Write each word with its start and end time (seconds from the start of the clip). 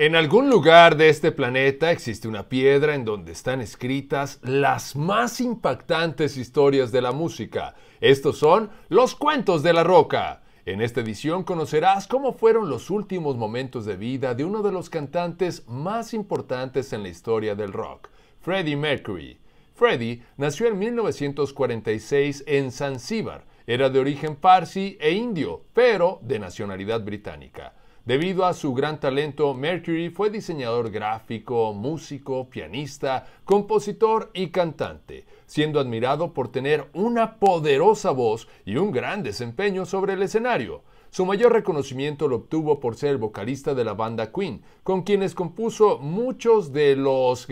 En 0.00 0.16
algún 0.16 0.48
lugar 0.48 0.96
de 0.96 1.10
este 1.10 1.30
planeta 1.30 1.90
existe 1.90 2.26
una 2.26 2.48
piedra 2.48 2.94
en 2.94 3.04
donde 3.04 3.32
están 3.32 3.60
escritas 3.60 4.38
las 4.42 4.96
más 4.96 5.42
impactantes 5.42 6.38
historias 6.38 6.90
de 6.90 7.02
la 7.02 7.12
música. 7.12 7.74
Estos 8.00 8.38
son 8.38 8.70
los 8.88 9.14
cuentos 9.14 9.62
de 9.62 9.74
la 9.74 9.84
roca. 9.84 10.40
En 10.64 10.80
esta 10.80 11.02
edición 11.02 11.44
conocerás 11.44 12.06
cómo 12.06 12.32
fueron 12.32 12.70
los 12.70 12.88
últimos 12.88 13.36
momentos 13.36 13.84
de 13.84 13.98
vida 13.98 14.34
de 14.34 14.46
uno 14.46 14.62
de 14.62 14.72
los 14.72 14.88
cantantes 14.88 15.68
más 15.68 16.14
importantes 16.14 16.94
en 16.94 17.02
la 17.02 17.10
historia 17.10 17.54
del 17.54 17.74
rock, 17.74 18.08
Freddie 18.40 18.78
Mercury. 18.78 19.36
Freddie 19.74 20.22
nació 20.38 20.68
en 20.68 20.78
1946 20.78 22.44
en 22.46 22.72
Zanzíbar. 22.72 23.44
Era 23.66 23.90
de 23.90 23.98
origen 23.98 24.36
parsi 24.36 24.96
e 24.98 25.12
indio, 25.12 25.60
pero 25.74 26.20
de 26.22 26.38
nacionalidad 26.38 27.04
británica. 27.04 27.74
Debido 28.06 28.46
a 28.46 28.54
su 28.54 28.72
gran 28.72 28.98
talento, 28.98 29.52
Mercury 29.52 30.08
fue 30.08 30.30
diseñador 30.30 30.90
gráfico, 30.90 31.74
músico, 31.74 32.48
pianista, 32.48 33.26
compositor 33.44 34.30
y 34.32 34.48
cantante, 34.48 35.26
siendo 35.44 35.78
admirado 35.78 36.32
por 36.32 36.50
tener 36.50 36.88
una 36.94 37.36
poderosa 37.36 38.10
voz 38.10 38.48
y 38.64 38.76
un 38.76 38.90
gran 38.90 39.22
desempeño 39.22 39.84
sobre 39.84 40.14
el 40.14 40.22
escenario. 40.22 40.82
Su 41.10 41.26
mayor 41.26 41.52
reconocimiento 41.52 42.28
lo 42.28 42.36
obtuvo 42.36 42.78
por 42.78 42.94
ser 42.94 43.10
el 43.10 43.16
vocalista 43.16 43.74
de 43.74 43.82
la 43.82 43.94
banda 43.94 44.30
Queen, 44.30 44.62
con 44.84 45.02
quienes 45.02 45.34
compuso 45.34 45.98
muchos 45.98 46.72
de 46.72 46.94
los, 46.94 47.48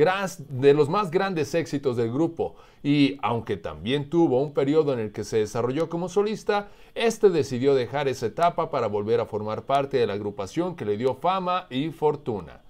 más 0.88 1.10
grandes 1.10 1.52
éxitos 1.56 1.96
del 1.96 2.12
grupo, 2.12 2.54
y 2.84 3.18
aunque 3.20 3.56
también 3.56 4.10
tuvo 4.10 4.40
un 4.40 4.54
periodo 4.54 4.92
en 4.92 5.00
el 5.00 5.10
que 5.10 5.24
se 5.24 5.38
desarrolló 5.38 5.88
como 5.88 6.08
solista, 6.08 6.68
este 6.94 7.30
decidió 7.30 7.74
dejar 7.74 8.06
esa 8.06 8.26
etapa 8.26 8.70
para 8.70 8.86
volver 8.86 9.18
a 9.18 9.26
formar 9.26 9.64
parte 9.64 9.96
de 9.96 10.06
la 10.06 10.12
agrupación 10.12 10.76
que 10.76 10.84
le 10.84 10.96
dio 10.96 11.16
fama 11.16 11.66
y 11.68 11.90
fortuna. 11.90 12.60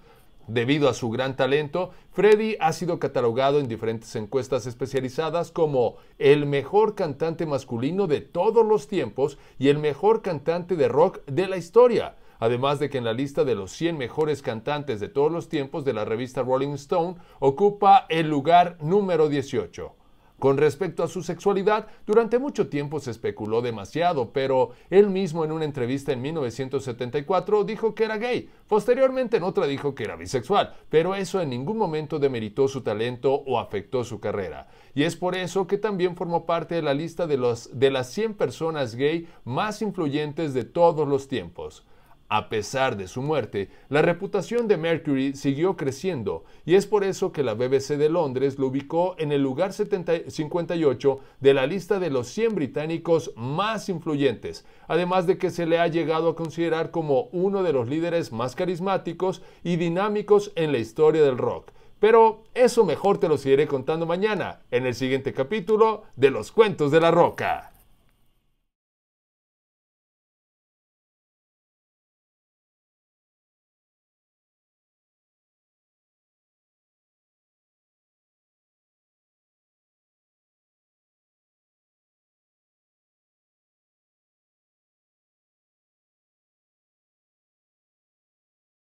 Debido 0.48 0.88
a 0.88 0.94
su 0.94 1.10
gran 1.10 1.36
talento, 1.36 1.90
Freddie 2.10 2.56
ha 2.58 2.72
sido 2.72 2.98
catalogado 2.98 3.60
en 3.60 3.68
diferentes 3.68 4.16
encuestas 4.16 4.66
especializadas 4.66 5.52
como 5.52 5.96
el 6.18 6.46
mejor 6.46 6.94
cantante 6.94 7.44
masculino 7.44 8.06
de 8.06 8.22
todos 8.22 8.64
los 8.66 8.88
tiempos 8.88 9.36
y 9.58 9.68
el 9.68 9.78
mejor 9.78 10.22
cantante 10.22 10.74
de 10.74 10.88
rock 10.88 11.20
de 11.26 11.48
la 11.48 11.58
historia. 11.58 12.16
Además 12.38 12.78
de 12.78 12.88
que 12.88 12.96
en 12.96 13.04
la 13.04 13.12
lista 13.12 13.44
de 13.44 13.56
los 13.56 13.72
100 13.72 13.98
mejores 13.98 14.40
cantantes 14.40 15.00
de 15.00 15.10
todos 15.10 15.30
los 15.30 15.50
tiempos 15.50 15.84
de 15.84 15.92
la 15.92 16.06
revista 16.06 16.42
Rolling 16.42 16.74
Stone 16.76 17.16
ocupa 17.40 18.06
el 18.08 18.30
lugar 18.30 18.78
número 18.80 19.28
18. 19.28 19.97
Con 20.38 20.56
respecto 20.56 21.02
a 21.02 21.08
su 21.08 21.22
sexualidad, 21.22 21.88
durante 22.06 22.38
mucho 22.38 22.68
tiempo 22.68 23.00
se 23.00 23.10
especuló 23.10 23.60
demasiado, 23.60 24.32
pero 24.32 24.70
él 24.88 25.10
mismo 25.10 25.44
en 25.44 25.50
una 25.50 25.64
entrevista 25.64 26.12
en 26.12 26.22
1974 26.22 27.64
dijo 27.64 27.94
que 27.94 28.04
era 28.04 28.18
gay. 28.18 28.48
Posteriormente 28.68 29.38
en 29.38 29.42
otra 29.42 29.66
dijo 29.66 29.96
que 29.96 30.04
era 30.04 30.14
bisexual, 30.14 30.76
pero 30.90 31.16
eso 31.16 31.40
en 31.40 31.50
ningún 31.50 31.76
momento 31.76 32.20
demeritó 32.20 32.68
su 32.68 32.82
talento 32.82 33.34
o 33.34 33.58
afectó 33.58 34.04
su 34.04 34.20
carrera. 34.20 34.68
Y 34.94 35.02
es 35.02 35.16
por 35.16 35.34
eso 35.34 35.66
que 35.66 35.76
también 35.76 36.14
formó 36.14 36.46
parte 36.46 36.76
de 36.76 36.82
la 36.82 36.94
lista 36.94 37.26
de, 37.26 37.36
los, 37.36 37.76
de 37.76 37.90
las 37.90 38.08
100 38.12 38.34
personas 38.34 38.94
gay 38.94 39.26
más 39.44 39.82
influyentes 39.82 40.54
de 40.54 40.64
todos 40.64 41.08
los 41.08 41.26
tiempos. 41.26 41.84
A 42.30 42.50
pesar 42.50 42.98
de 42.98 43.08
su 43.08 43.22
muerte, 43.22 43.70
la 43.88 44.02
reputación 44.02 44.68
de 44.68 44.76
Mercury 44.76 45.34
siguió 45.34 45.78
creciendo 45.78 46.44
y 46.66 46.74
es 46.74 46.86
por 46.86 47.02
eso 47.02 47.32
que 47.32 47.42
la 47.42 47.54
BBC 47.54 47.96
de 47.96 48.10
Londres 48.10 48.58
lo 48.58 48.66
ubicó 48.66 49.14
en 49.18 49.32
el 49.32 49.42
lugar 49.42 49.72
58 49.72 51.20
de 51.40 51.54
la 51.54 51.66
lista 51.66 51.98
de 51.98 52.10
los 52.10 52.28
100 52.28 52.54
británicos 52.54 53.32
más 53.34 53.88
influyentes, 53.88 54.66
además 54.88 55.26
de 55.26 55.38
que 55.38 55.50
se 55.50 55.64
le 55.64 55.78
ha 55.78 55.86
llegado 55.86 56.28
a 56.28 56.36
considerar 56.36 56.90
como 56.90 57.30
uno 57.32 57.62
de 57.62 57.72
los 57.72 57.88
líderes 57.88 58.30
más 58.30 58.54
carismáticos 58.54 59.40
y 59.64 59.76
dinámicos 59.76 60.52
en 60.54 60.72
la 60.72 60.78
historia 60.78 61.22
del 61.22 61.38
rock. 61.38 61.70
Pero 61.98 62.44
eso 62.52 62.84
mejor 62.84 63.16
te 63.16 63.28
lo 63.28 63.38
seguiré 63.38 63.66
contando 63.66 64.04
mañana 64.04 64.60
en 64.70 64.84
el 64.84 64.94
siguiente 64.94 65.32
capítulo 65.32 66.02
de 66.14 66.30
Los 66.30 66.52
Cuentos 66.52 66.90
de 66.90 67.00
la 67.00 67.10
Roca. 67.10 67.72